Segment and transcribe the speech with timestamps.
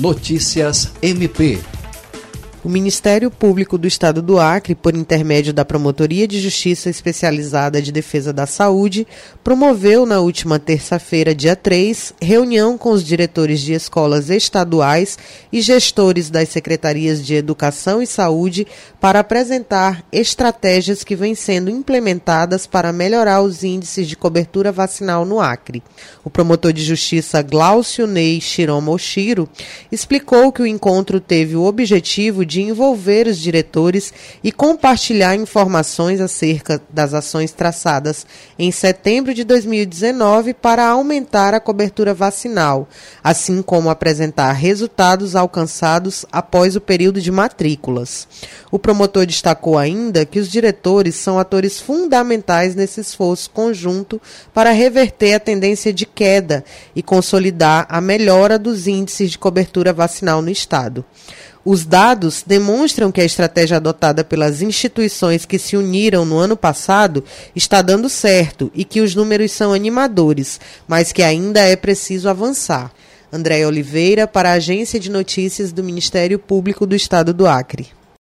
[0.00, 1.60] Notícias MP
[2.62, 7.90] o Ministério Público do Estado do Acre, por intermédio da Promotoria de Justiça Especializada de
[7.90, 9.06] Defesa da Saúde,
[9.42, 15.18] promoveu na última terça-feira, dia 3, reunião com os diretores de escolas estaduais
[15.50, 18.66] e gestores das secretarias de Educação e Saúde
[19.00, 25.40] para apresentar estratégias que vêm sendo implementadas para melhorar os índices de cobertura vacinal no
[25.40, 25.82] Acre.
[26.22, 29.48] O promotor de justiça Glaucio Ney Shiromo Oshiro
[29.90, 36.82] explicou que o encontro teve o objetivo de envolver os diretores e compartilhar informações acerca
[36.90, 38.26] das ações traçadas
[38.58, 42.88] em setembro de 2019 para aumentar a cobertura vacinal,
[43.22, 48.26] assim como apresentar resultados alcançados após o período de matrículas.
[48.68, 54.20] O promotor destacou ainda que os diretores são atores fundamentais nesse esforço conjunto
[54.52, 56.64] para reverter a tendência de queda
[56.96, 61.04] e consolidar a melhora dos índices de cobertura vacinal no Estado.
[61.64, 67.22] Os dados demonstram que a estratégia adotada pelas instituições que se uniram no ano passado
[67.54, 72.90] está dando certo e que os números são animadores, mas que ainda é preciso avançar.
[73.32, 77.99] André Oliveira, para a Agência de Notícias do Ministério Público do Estado do Acre.